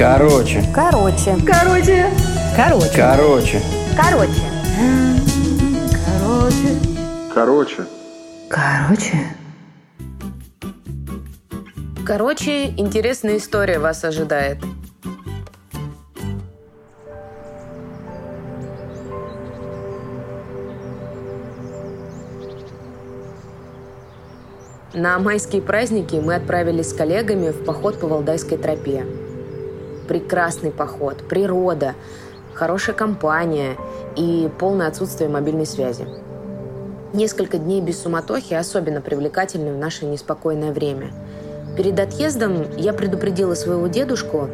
[0.00, 0.64] Короче.
[0.74, 1.36] Короче.
[1.46, 2.06] Короче.
[2.56, 2.90] Короче.
[2.96, 3.60] Короче.
[3.94, 4.40] Короче.
[6.08, 6.78] Короче.
[7.34, 7.86] Короче.
[8.48, 9.36] Короче.
[12.06, 14.56] Короче, интересная история вас ожидает.
[24.94, 29.04] На майские праздники мы отправились с коллегами в поход по Валдайской тропе.
[30.10, 31.94] Прекрасный поход, природа,
[32.52, 33.76] хорошая компания
[34.16, 36.04] и полное отсутствие мобильной связи.
[37.12, 41.12] Несколько дней без суматохи особенно привлекательны в наше неспокойное время.
[41.76, 44.48] Перед отъездом я предупредила своего дедушку.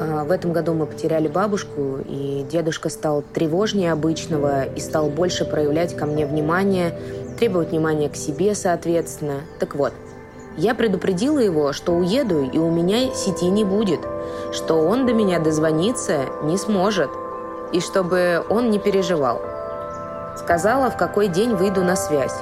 [0.00, 5.44] А, В этом году мы потеряли бабушку, и дедушка стал тревожнее обычного и стал больше
[5.44, 6.92] проявлять ко мне внимание,
[7.38, 9.42] требовать внимания к себе, соответственно.
[9.60, 9.92] Так вот,
[10.58, 14.00] я предупредила его, что уеду, и у меня сети не будет,
[14.52, 17.10] что он до меня дозвониться не сможет,
[17.72, 19.40] и чтобы он не переживал.
[20.36, 22.34] Сказала, в какой день выйду на связь.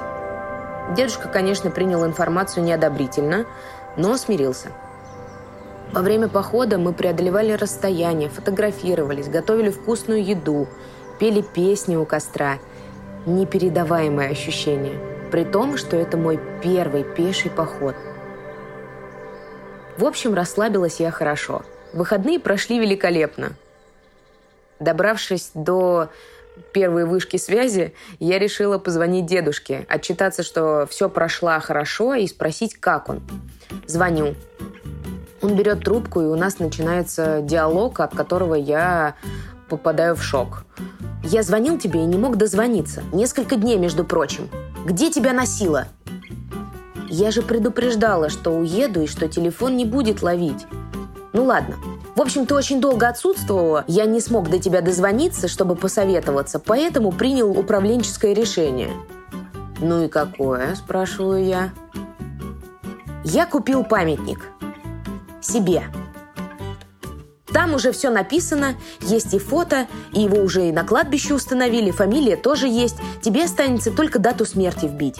[0.95, 3.45] Дедушка, конечно, принял информацию неодобрительно,
[3.97, 4.69] но смирился.
[5.91, 10.67] Во время похода мы преодолевали расстояние, фотографировались, готовили вкусную еду,
[11.19, 12.57] пели песни у костра.
[13.27, 15.16] Непередаваемое ощущение.
[15.31, 17.95] При том, что это мой первый пеший поход.
[19.97, 21.63] В общем, расслабилась я хорошо.
[21.91, 23.53] Выходные прошли великолепно.
[24.79, 26.09] Добравшись до
[26.71, 33.09] первой вышки связи, я решила позвонить дедушке, отчитаться, что все прошло хорошо, и спросить, как
[33.09, 33.21] он.
[33.85, 34.35] Звоню.
[35.41, 39.15] Он берет трубку, и у нас начинается диалог, от которого я
[39.69, 40.65] попадаю в шок.
[41.23, 43.03] Я звонил тебе и не мог дозвониться.
[43.11, 44.49] Несколько дней, между прочим.
[44.87, 45.89] Где тебя носило?
[47.09, 50.65] Я же предупреждала, что уеду и что телефон не будет ловить.
[51.33, 51.75] Ну ладно.
[52.15, 53.83] В общем, ты очень долго отсутствовала.
[53.87, 58.91] Я не смог до тебя дозвониться, чтобы посоветоваться, поэтому принял управленческое решение.
[59.81, 61.73] Ну и какое, спрашиваю я.
[63.25, 64.39] Я купил памятник.
[65.41, 65.83] Себе.
[67.57, 72.35] Там уже все написано, есть и фото, и его уже и на кладбище установили, фамилия
[72.35, 72.97] тоже есть.
[73.23, 75.17] Тебе останется только дату смерти вбить.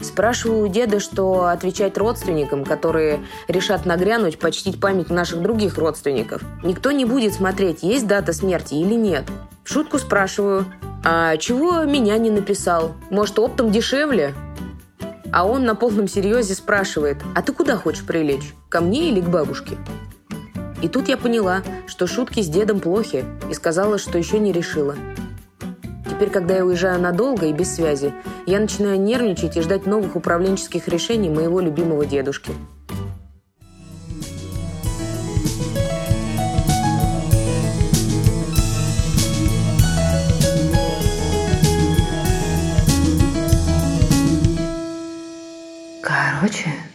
[0.00, 6.42] Спрашиваю у деда, что отвечать родственникам, которые решат нагрянуть, почтить память наших других родственников.
[6.62, 9.24] Никто не будет смотреть, есть дата смерти или нет.
[9.64, 10.66] В шутку спрашиваю,
[11.04, 12.92] а чего меня не написал?
[13.10, 14.32] Может, оптом дешевле?
[15.32, 18.54] А он на полном серьезе спрашивает, а ты куда хочешь прилечь?
[18.68, 19.76] Ко мне или к бабушке?
[20.82, 24.96] И тут я поняла, что шутки с дедом плохи, и сказала, что еще не решила.
[26.10, 28.12] Теперь, когда я уезжаю надолго и без связи,
[28.46, 32.52] я начинаю нервничать и ждать новых управленческих решений моего любимого дедушки.
[46.02, 46.91] Короче.